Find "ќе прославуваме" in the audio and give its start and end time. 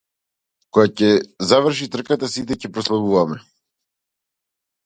2.63-3.41